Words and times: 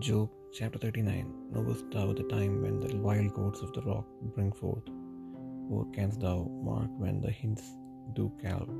Job 0.00 0.30
chapter 0.50 0.78
39 0.78 1.26
Knowest 1.52 1.90
thou 1.90 2.14
the 2.14 2.22
time 2.22 2.62
when 2.62 2.80
the 2.80 2.96
wild 3.06 3.34
goats 3.34 3.60
of 3.60 3.70
the 3.74 3.82
rock 3.82 4.06
bring 4.34 4.50
forth? 4.50 4.86
Or 5.70 5.84
canst 5.94 6.20
thou 6.20 6.50
mark 6.68 6.88
when 6.96 7.20
the 7.20 7.30
hinds 7.30 7.64
do 8.14 8.32
calve? 8.40 8.70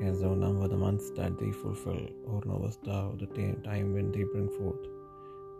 Canst 0.00 0.22
thou 0.22 0.34
number 0.34 0.66
the 0.66 0.76
months 0.76 1.12
that 1.18 1.38
they 1.38 1.52
fulfill? 1.52 2.08
Or 2.26 2.42
knowest 2.44 2.82
thou 2.82 3.14
the 3.16 3.28
time 3.68 3.94
when 3.94 4.10
they 4.10 4.24
bring 4.24 4.48
forth? 4.58 4.84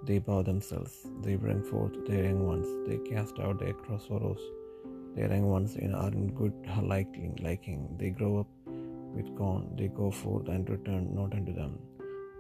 They 0.09 0.19
bow 0.19 0.43
themselves, 0.43 1.07
they 1.23 1.37
bring 1.37 1.63
forth 1.63 2.05
their 2.09 2.25
young 2.25 2.45
ones, 2.45 2.67
they 2.89 2.99
cast 3.09 3.39
out 3.39 3.61
their 3.61 3.77
sorrows. 4.09 4.45
Their 5.15 5.29
young 5.29 5.49
ones 5.57 5.77
are 5.77 6.09
in 6.09 6.35
good 6.35 6.55
liking, 6.83 7.39
liking. 7.41 7.97
They 7.97 8.11
grow 8.11 8.39
up 8.41 8.49
with 9.15 9.37
corn, 9.37 9.77
they 9.77 9.87
go 9.87 10.11
forth 10.11 10.49
and 10.49 10.69
return 10.69 11.15
not 11.15 11.33
unto 11.33 11.55
them 11.55 11.79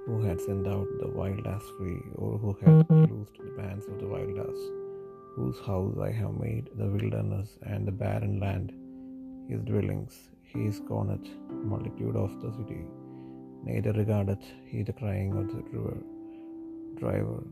who 0.06 0.22
had 0.22 0.40
sent 0.40 0.66
out 0.66 0.86
the 1.00 1.08
wild 1.08 1.46
ass 1.46 1.64
free, 1.78 2.02
or 2.16 2.38
who 2.38 2.52
had 2.60 2.86
mm-hmm. 2.88 3.04
loosed 3.12 3.38
the 3.38 3.62
bands 3.62 3.86
of 3.86 3.98
the 3.98 4.06
wild 4.06 4.38
ass, 4.38 4.60
whose 5.34 5.58
house 5.60 5.96
I 5.98 6.10
have 6.12 6.34
made 6.34 6.70
the 6.77 6.86
wilderness 6.86 7.58
and 7.62 7.86
the 7.86 7.92
barren 7.92 8.38
land 8.38 8.72
his 9.48 9.62
dwellings. 9.62 10.14
He 10.42 10.70
scorneth 10.70 11.28
multitude 11.50 12.16
of 12.16 12.40
the 12.42 12.52
city, 12.52 12.82
neither 13.64 13.92
regardeth 13.92 14.44
he 14.66 14.82
the 14.82 14.92
crying 14.92 15.32
of 15.36 15.48
the 15.48 15.62
river 15.77 15.96
driver. 16.96 17.42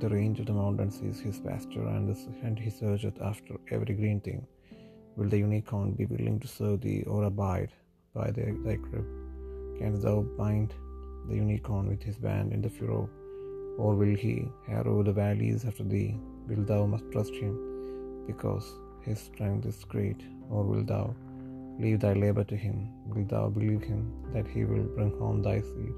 The 0.00 0.08
range 0.08 0.40
of 0.40 0.46
the 0.46 0.54
mountains 0.54 1.00
is 1.02 1.20
his 1.20 1.38
pasture, 1.40 1.86
and, 1.86 2.16
and 2.42 2.58
he 2.58 2.70
searcheth 2.70 3.20
after 3.20 3.56
every 3.70 3.94
green 3.94 4.20
thing. 4.20 4.46
Will 5.16 5.28
the 5.28 5.38
unicorn 5.38 5.92
be 5.92 6.06
willing 6.06 6.40
to 6.40 6.48
serve 6.48 6.80
thee, 6.80 7.02
or 7.06 7.24
abide 7.24 7.72
by 8.14 8.30
thy, 8.30 8.54
thy 8.64 8.76
crib? 8.76 9.04
Canst 9.78 10.02
thou 10.02 10.22
bind 10.38 10.72
the 11.28 11.36
unicorn 11.36 11.88
with 11.88 12.02
his 12.02 12.16
band 12.16 12.52
in 12.52 12.62
the 12.62 12.70
furrow? 12.70 13.08
Or 13.78 13.94
will 13.94 14.16
he 14.24 14.34
harrow 14.68 15.02
the 15.02 15.12
valleys 15.12 15.64
after 15.64 15.84
thee? 15.84 16.10
Wilt 16.48 16.66
thou 16.66 16.84
must 16.86 17.10
trust 17.12 17.34
him, 17.42 17.54
because 18.26 18.66
his 19.06 19.20
strength 19.28 19.66
is 19.66 19.84
great? 19.84 20.22
Or 20.50 20.62
wilt 20.70 20.88
thou 20.88 21.14
leave 21.82 22.00
thy 22.00 22.12
labor 22.24 22.44
to 22.44 22.56
him? 22.56 22.76
Wilt 23.12 23.30
thou 23.34 23.48
believe 23.48 23.82
him 23.82 24.02
that 24.34 24.46
he 24.54 24.64
will 24.64 24.88
bring 24.96 25.12
home 25.22 25.42
thy 25.46 25.60
seed, 25.60 25.94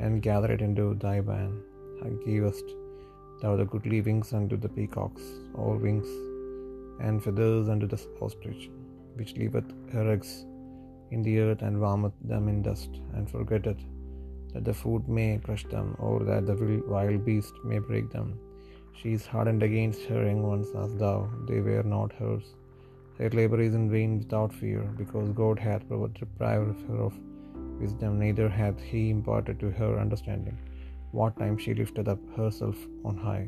and 0.00 0.22
gather 0.28 0.50
it 0.56 0.62
into 0.68 0.86
thy? 0.94 1.18
And 2.04 2.22
givest 2.24 2.64
thou 3.40 3.56
the 3.56 3.66
goodly 3.72 4.00
wings 4.06 4.32
unto 4.32 4.56
the 4.56 4.68
peacocks, 4.68 5.22
or 5.54 5.76
wings 5.76 6.08
and 7.06 7.22
feathers 7.24 7.68
unto 7.68 7.86
the 7.92 8.00
ostrich, 8.24 8.70
which 9.16 9.34
leaveth 9.40 9.70
her 9.92 10.06
eggs 10.14 10.32
in 11.10 11.22
the 11.22 11.38
earth 11.44 11.62
and 11.62 11.80
warmeth 11.84 12.16
them 12.32 12.48
in 12.48 12.62
dust, 12.62 12.92
and 13.14 13.30
forgetteth 13.34 13.82
that 14.54 14.64
the 14.68 14.74
food 14.82 15.04
may 15.18 15.30
crush 15.46 15.64
them, 15.74 15.88
or 16.06 16.16
that 16.30 16.46
the 16.48 16.56
wild 16.94 17.20
beast 17.28 17.54
may 17.70 17.80
break 17.90 18.08
them. 18.16 18.28
She 18.98 19.12
is 19.16 19.26
hardened 19.26 19.62
against 19.68 20.04
her 20.10 20.22
young 20.26 20.42
ones 20.52 20.68
as 20.82 20.92
thou, 21.02 21.16
they 21.48 21.60
were 21.68 21.86
not 21.94 22.12
hers. 22.20 22.46
Her 23.18 23.30
labor 23.38 23.60
is 23.66 23.74
in 23.78 23.86
vain 23.94 24.12
without 24.20 24.52
fear, 24.60 24.82
because 25.00 25.38
God 25.42 25.58
hath 25.66 25.88
deprived 26.20 26.80
her 26.88 27.00
of 27.08 27.16
wisdom, 27.80 28.12
neither 28.24 28.48
hath 28.60 28.80
he 28.92 29.02
imparted 29.16 29.58
to 29.60 29.70
her 29.80 29.92
understanding. 30.04 30.58
What 31.18 31.36
time 31.40 31.58
she 31.62 31.74
lifted 31.80 32.08
up 32.12 32.22
herself 32.36 32.78
on 33.08 33.16
high, 33.16 33.46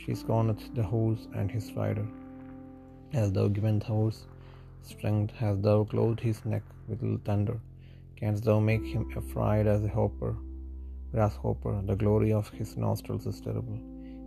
she 0.00 0.14
scorneth 0.22 0.64
the 0.78 0.86
horse 0.94 1.24
and 1.38 1.50
his 1.56 1.68
rider. 1.80 2.06
Hast 3.12 3.34
thou 3.34 3.46
given 3.58 3.78
the 3.80 3.86
horse 3.86 4.20
strength, 4.82 5.34
hast 5.40 5.62
thou 5.66 5.78
clothed 5.92 6.20
his 6.20 6.44
neck 6.44 6.62
with 6.88 7.02
thunder? 7.24 7.56
Canst 8.16 8.44
thou 8.44 8.60
make 8.60 8.84
him 8.84 9.10
afraid 9.14 9.66
as 9.66 9.84
a 9.84 9.88
hopper, 9.88 10.34
grasshopper? 11.12 11.82
The 11.82 11.96
glory 11.96 12.32
of 12.32 12.48
his 12.48 12.74
nostrils 12.76 13.26
is 13.26 13.42
terrible. 13.42 13.78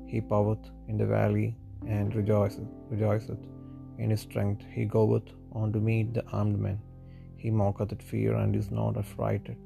He 0.06 0.22
poweth 0.22 0.70
in 0.88 0.98
the 0.98 1.08
valley 1.08 1.58
and 1.88 2.16
rejoiceth, 2.16 2.68
rejoiceth 2.92 3.40
in 3.98 4.12
his 4.12 4.22
strength. 4.22 4.64
He 4.76 4.86
goeth 4.86 5.30
on 5.54 5.74
to 5.74 5.80
meet 5.80 6.14
the 6.14 6.26
armed 6.28 6.60
men. 6.60 6.80
He 7.38 7.50
mocketh 7.50 7.92
at 7.92 8.04
fear 8.04 8.36
and 8.36 8.56
is 8.56 8.70
not 8.70 8.96
affrighted. 8.96 9.58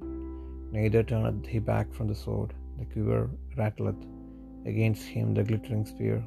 Neither 0.72 1.03
turneth 1.03 1.45
he 1.45 1.59
back 1.59 1.94
from 1.94 2.07
the 2.07 2.16
sword. 2.16 2.53
The 2.79 2.85
quiver 2.85 3.29
rattleth 3.57 4.03
against 4.66 5.03
him 5.03 5.33
the 5.33 5.44
glittering 5.44 5.85
spear 5.85 6.23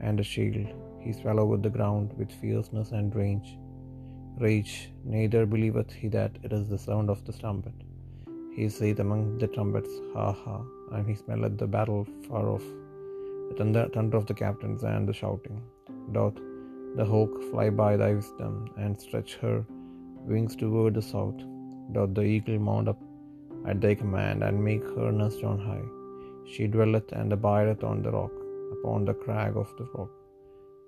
and 0.00 0.18
the 0.18 0.22
shield. 0.22 0.68
He 1.00 1.12
swalloweth 1.12 1.62
the 1.62 1.70
ground 1.70 2.12
with 2.18 2.30
fierceness 2.40 2.92
and 2.92 3.14
range 3.14 3.56
rage, 4.38 4.90
neither 5.04 5.46
believeth 5.46 5.92
he 5.92 6.08
that 6.08 6.32
it 6.42 6.52
is 6.52 6.68
the 6.68 6.78
sound 6.78 7.08
of 7.10 7.24
the 7.24 7.32
trumpet. 7.32 7.74
He 8.56 8.68
saith 8.68 9.00
among 9.00 9.38
the 9.38 9.46
trumpets, 9.46 9.90
Ha 10.14 10.32
ha, 10.32 10.62
and 10.92 11.08
he 11.08 11.14
smelleth 11.14 11.58
the 11.58 11.66
battle 11.66 12.06
far 12.28 12.48
off, 12.48 12.66
the 13.48 13.54
thunder, 13.58 13.88
thunder 13.94 14.16
of 14.16 14.26
the 14.26 14.34
captains 14.34 14.82
and 14.84 15.08
the 15.08 15.12
shouting. 15.12 15.60
Doth 16.12 16.38
the 16.96 17.04
hawk 17.04 17.42
fly 17.50 17.70
by 17.70 17.96
thy 17.96 18.14
wisdom, 18.14 18.54
and 18.76 19.00
stretch 19.00 19.34
her 19.36 19.64
wings 20.30 20.56
toward 20.56 20.94
the 20.94 21.02
south? 21.02 21.40
Doth 21.92 22.14
the 22.14 22.22
eagle 22.22 22.58
mount 22.58 22.88
up 22.88 23.00
at 23.66 23.80
thy 23.80 23.94
command, 23.94 24.42
and 24.42 24.64
make 24.70 24.84
her 24.96 25.10
nest 25.12 25.42
on 25.44 25.58
high? 25.58 25.86
She 26.52 26.66
dwelleth 26.66 27.12
and 27.12 27.32
abideth 27.32 27.84
on 27.84 28.02
the 28.02 28.10
rock, 28.10 28.34
upon 28.76 29.04
the 29.04 29.14
crag 29.14 29.56
of 29.56 29.70
the 29.78 29.86
rock, 29.94 30.10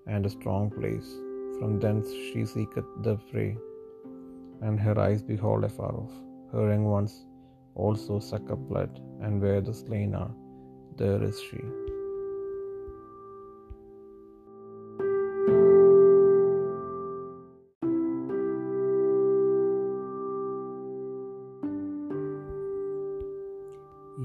and 0.07 0.25
a 0.27 0.31
strong 0.31 0.71
place. 0.71 1.11
From 1.59 1.78
thence 1.78 2.09
she 2.27 2.44
seeketh 2.44 3.03
the 3.03 3.17
prey, 3.31 3.56
and 4.61 4.78
her 4.81 4.99
eyes 4.99 5.22
behold 5.22 5.65
afar 5.65 5.94
off. 5.94 6.15
Her 6.53 6.71
young 6.72 6.84
ones 6.84 7.27
also 7.75 8.19
suck 8.19 8.50
up 8.50 8.59
blood, 8.69 9.00
and 9.21 9.41
where 9.41 9.61
the 9.61 9.75
slain 9.75 10.15
are, 10.15 10.34
there 10.97 11.22
is 11.22 11.41
she. 11.41 11.62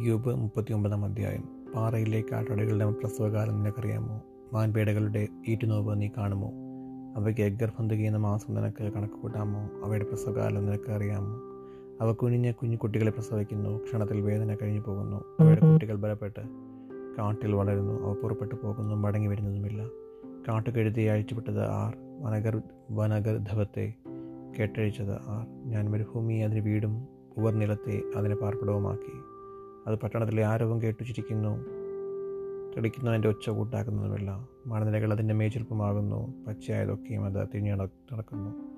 യോബ് 0.06 0.31
മുപ്പത്തിയൊമ്പതാം 0.34 1.02
അധ്യായം 1.08 1.44
പാറയിലെ 1.74 2.20
കാട്ടടകളുടെ 2.22 2.86
പ്രസവകാലം 3.00 3.58
നിനക്കറിയാമോ 3.59 4.18
മാൻപേടകളുടെ 4.53 5.28
ഈറ്റുനോവ് 5.52 6.02
നീ 6.02 6.08
കാണുമോ 6.08 6.50
അവയ്ക്ക് 7.16 7.48
ഗർഭം 7.48 7.90
തികയുന്ന 7.90 8.18
മാസം 8.18 8.54
നിനക്ക് 8.54 8.94
കണക്ക് 8.94 9.14
കൂട്ടാമോ? 9.14 9.70
അവയുടെ 9.84 10.06
പ്രസവകാലം 10.06 10.66
നിനക്ക് 10.66 10.92
അറിയാമോ? 10.92 11.42
അവ 12.02 12.12
കുഞ്ഞ് 12.12 12.54
കുഞ്ഞു 12.54 12.78
കുട്ടികളെ 12.78 13.12
പ്രസവിക്കുന്നു. 13.12 13.78
ക്ഷണത്തിൽ 13.78 14.22
വേദന 14.22 14.58
കഴിഞ്ഞു 14.62 14.82
പോകുന്നു. 14.82 15.18
അവയുടെ 15.40 15.72
കുട്ടികൾ 15.72 15.96
ബലപ്പെട്ട് 15.96 16.40
കാട്ടിൽ 17.18 17.52
വളരുന്നു. 17.52 18.08
അവ 18.08 18.14
പുറപ്പെട്ടു 18.14 18.56
പോകുന്നു. 18.56 18.96
മടങ്ങി 18.96 19.28
വരുന്നതുമില്ല. 19.28 19.88
കാട്ടുകഴുതി 20.48 21.02
അഴിച്ചുവിട്ടത് 21.02 21.60
ആർ. 21.60 21.98
വനഗർ 22.22 22.62
വനഗർധവത്തെ 22.92 23.94
കെട്ടഴിച്ചത് 24.62 25.12
ആർ. 25.12 25.70
ഞാൻ 25.70 25.92
മരുഭൂമി 25.92 26.34
അതിന് 26.34 26.60
വീടും 26.60 27.08
ഉവർനിലത്തെ 27.38 28.02
അതിനെ 28.16 28.36
പാർപ്പിടവുമാക്കി. 28.36 29.18
അത് 29.88 30.00
പട്ടണത്തിലെ 30.00 30.46
ആരവം 30.46 30.82
കേട്ടു 30.82 31.04
ചിരിക്കുന്നു 31.04 31.81
തെളിക്കുന്നതിന്റെ 32.76 33.28
ഒച്ച 33.28 33.50
കൂട്ടാക്കുന്നതുമില്ല 33.50 34.48
മണനിലകൾ 34.66 35.14
അതിന്റെ 35.14 35.34
മേച്ചിൽപ്പമാകുന്നു. 35.34 36.46
പച്ചയായതൊക്കെയും 36.48 37.26
അത് 37.26 37.48
തിരിഞ്ഞു 37.48 37.76
നടക്കുന്നു. 37.76 38.72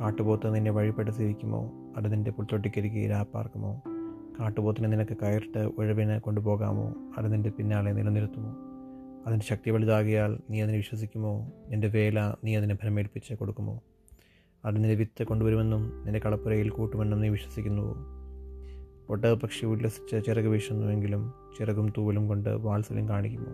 കാട്ടുപോത്ത് 0.00 0.54
നിന്നെ 0.54 0.70
വഴിപ്പെട്ട് 0.70 1.10
സേവിക്കുമോ 1.10 1.72
അത് 1.96 2.12
നിന്റെ 2.12 2.30
പുൽത്തൊട്ടിക്കരികെ 2.30 3.08
രാപ്പാർക്കുമോ 3.08 3.82
കാട്ടുപോത്തിനെ 4.40 4.88
നിനക്ക് 4.88 5.16
കയറിട്ട് 5.22 5.58
ഒഴിവിന് 5.58 6.20
കൊണ്ടുപോകാമോ? 6.20 6.94
അത് 7.18 7.32
നിന്റെ 7.32 7.50
പിന്നാലെ 7.50 7.92
നിലനിർത്തുമോ? 7.92 8.56
അതിന്റെ 9.26 9.46
ശക്തി 9.46 9.70
വലുതാകിയാൽ 9.70 10.40
നീ 10.50 10.62
അതിനെ 10.62 10.76
വിശ്വസിക്കുമോ? 10.76 11.52
നിന്റെ 11.68 11.88
വേല 11.88 12.34
നീ 12.44 12.56
അതിനെ 12.56 12.74
ഭരമേൽപ്പിച്ച് 12.74 13.34
കൊടുക്കുമോ? 13.34 13.80
അത് 14.64 14.76
നിന്റെ 14.76 14.94
വിത്ത് 14.94 15.24
കൊണ്ടുവരുമെന്നും 15.24 16.04
നിന്റെ 16.04 16.18
കളപ്പുരയിൽ 16.18 16.68
കൂട്ടുമെന്നും 16.68 17.20
നീ 17.20 17.28
വിശ്വസിക്കുന്നുവോ? 17.28 18.15
ഒട്ടകപക്ഷി 19.10 19.66
ഉല്ലസിച്ച് 19.66 20.26
ചിറക് 20.26 20.44
വീശുന്നുവെങ്കിലും 20.44 21.32
ചിറകും 21.58 21.92
തൂവലും 21.96 22.28
കൊണ്ട് 22.28 22.48
വാത്സല്യം 22.48 23.08
കാണിക്കുന്നു. 23.08 23.50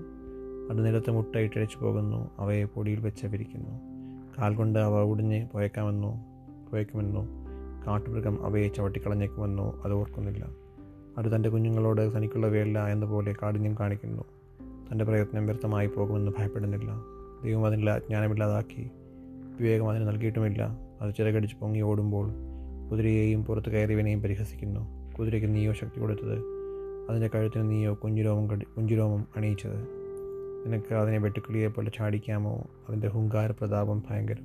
അത് 0.71 0.87
നിലത്ത് 0.87 1.11
മുട്ടയിട്ടഴിച്ചു 1.11 1.79
പോകുന്നു. 1.79 2.31
അവയെ 2.39 2.65
പൊടിയിൽ 2.65 3.01
വെച്ച് 3.01 3.27
വിരിക്കുന്നു 3.27 3.81
കാൽ 4.39 4.55
കൊണ്ട് 4.55 4.79
അവ 4.79 5.03
ഉടിഞ്ഞ് 5.03 5.49
പോയേക്കാമെന്നോ 5.53 6.11
പോയേക്കുമെന്നോ 6.71 7.27
കാട്ടുമൃഗം 7.87 8.45
അവയെ 8.45 8.69
ചവിട്ടിക്കളഞ്ഞേക്കുമെന്നോ 8.69 9.81
അത് 9.85 9.93
ഓർക്കുന്നില്ല. 9.93 10.49
അത് 11.19 11.37
തന്റെ 11.37 11.49
കുഞ്ഞുങ്ങളോട് 11.49 12.17
തനിക്കുള്ളവയല്ല 12.17 12.85
വേല 12.85 13.05
പോലെ 13.05 13.35
കാഠിന്യം 13.43 13.77
കാണിക്കുന്നു. 13.81 14.23
തന്റെ 14.93 15.05
പ്രയത്നം 15.05 15.47
വ്യർത്ഥമായി 15.47 15.87
പോകുമെന്ന് 15.87 16.33
ഭയപ്പെടുന്നില്ല. 16.39 16.91
ദൈവം 17.45 17.67
അതിനുള്ള 17.67 17.91
അജ്ഞാനമില്ലാതാക്കി 17.91 18.91
വിവേകം 19.61 19.91
അതിന് 19.91 20.09
നൽകിയിട്ടുമില്ല. 20.09 20.79
അത് 21.01 21.15
ചിറകടിച്ച് 21.15 21.57
പൊങ്ങി 21.57 21.81
ഓടുമ്പോൾ 21.81 22.31
കുതിരയെയും 22.91 23.45
പുറത്ത് 23.45 23.71
കയറിയവനെയും 23.71 24.23
പരിഹസിക്കുന്നു. 24.23 25.02
കുതിരയ്ക്ക് 25.19 25.55
നീയോ 25.55 25.73
ശക്തി 25.73 26.00
കൊടുത്തത്? 26.00 26.38
അതിന്റെ 27.11 27.31
കഴുത്തിന് 27.35 27.70
നീയോ 27.70 27.94
കുഞ്ഞുരോമം 27.94 28.50
കടി 28.50 28.67
കുഞ്ചുരോമം 28.76 29.26
അണിയിച്ചത്? 29.37 30.03
നിനക്ക് 30.67 30.94
അതിനെ 30.94 31.19
വെട്ടുക്കിളിയെ 31.19 31.69
പോലെ 31.69 31.93
ചാടിക്കാമോ? 31.99 32.67
അതിന്റെ 32.88 33.09
ഹുങ്കാര 33.09 33.50
പ്രതാപം 33.50 34.03
ഭയങ്കരം. 34.11 34.44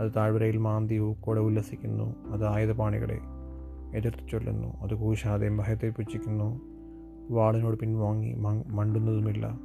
അത് 0.00 0.12
താഴ്വരയിൽ 0.16 0.56
മാന്തി 0.56 0.98
ഊക്കോടെ 0.98 1.40
ഉല്ലസിക്കുന്നു. 1.40 2.14
അത് 2.30 2.46
ആയുധപാണികളെ 2.46 3.18
എതിർത്ത് 3.96 4.28
ചൊല്ലുന്നു. 4.32 4.82
അത് 4.82 4.94
കൂശാതെ 4.94 5.48
ഭയത്തെ 5.48 5.88
പുച്ഛിക്കുന്നു. 5.88 6.60
വാളിനോട് 7.30 7.78
പിൻവാങ്ങി 7.78 8.34
മണ്ടുന്നതുമില്ല. 8.66 9.58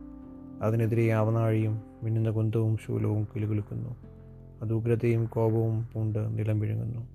അതിനെതിരെ 0.61 1.11
ആവനാഴിയും 1.11 1.81
മിന്നുന്ന 2.03 2.29
കുന്തവും 2.29 2.77
ശൂലവും 2.77 3.27
കിലുകിലുക്കുന്നു 3.35 3.95
അത് 4.61 4.73
ഉഗ്രതയും 4.73 5.25
കോപവും 5.25 5.87
പൂണ്ട് 5.93 6.39
നിലം 6.39 6.59
വിഴുങ്ങുന്നു. 6.59 7.07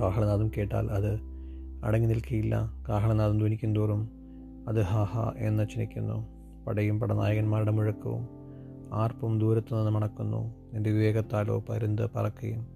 കാഹളനാദം 0.00 0.48
കേട്ടാൽ 0.48 0.90
അത് 0.90 1.33
അടങ്ങി 1.84 2.06
നിൽക്കുകയില്ല 2.06 2.84
കാഹളനാദം 2.88 3.38
ധ്വനിക്കും 3.38 3.74
തോറും 3.74 4.10
അത് 4.68 4.82
ഹാ 4.82 5.04
ഹാ 5.04 5.32
എന്ന് 5.36 5.68
ചിനിക്കുന്നു 5.74 6.34
പടയും 6.64 7.00
പടനായകന്മാരുടെ 7.00 7.70
മുഴക്കവും 7.70 8.28
ആർപ്പും 8.92 9.38
ദൂരത്തു 9.38 9.74
നിന്ന് 9.74 9.90
മണക്കുന്നു. 9.90 10.54
എന്റെ 10.74 10.90
വിവേകത്താലോ 10.90 11.64
പരുന്ത് 11.68 12.10
പറക്കുകയും 12.16 12.66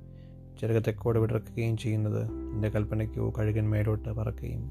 ചെറുക 0.61 0.79
തെക്കോട് 0.79 1.19
വിടർക്കുകയും 1.19 1.77
ചെയ്യുന്നത് 1.77 2.25
എന്റെ 2.27 2.69
കൽപ്പനയ്ക്കോ 2.69 3.33
കഴുകൻ 3.39 3.71
മേലോട്ട് 3.71 4.09
പറക്കുകയും 4.09 4.71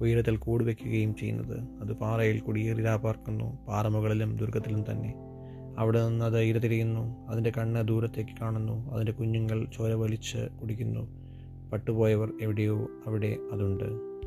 ഉയരത്തിൽ 0.00 0.36
കൂട് 0.36 0.64
വയ്ക്കുകയും 0.64 1.14
ചെയ്യുന്നത് 1.14 1.60
അത് 1.80 1.92
പാറയിൽ 1.92 2.40
കുടിയേറിലാ 2.40 2.96
പാർക്കുന്നു. 2.96 3.66
പാറമുകളിലും 3.68 4.36
ദുർഗത്തിലും 4.36 4.84
തന്നെ. 4.90 5.14
അവിടെ 5.78 6.08
നിന്ന് 6.08 6.24
അത് 6.24 6.40
ഇരതിരിയുന്നു. 6.40 7.28
അതിന്റെ 7.28 7.52
കണ്ണ് 7.58 7.88
ദൂരത്തേക്ക് 7.88 8.30
കാണുന്നു. 8.40 8.90
അതിന്റെ 8.90 9.12
കുഞ്ഞുങ്ങൾ 9.12 9.68
ചോര 9.76 9.92
വലിച്ച് 9.92 10.48
കുടിക്കുന്നു. 10.60 11.27
പട്ടുപോയവർ 11.72 12.32
എവിടെയോ 12.40 12.88
അവിടെ 13.06 13.38
അതുണ്ട്. 13.52 14.17